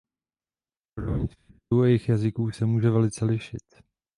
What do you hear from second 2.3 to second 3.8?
se může velice lišit.